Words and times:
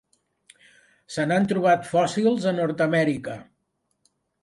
Se 1.17 1.27
n'han 1.27 1.45
trobat 1.53 1.87
fòssils 1.91 2.51
a 2.53 2.57
Nord-amèrica. 2.59 3.41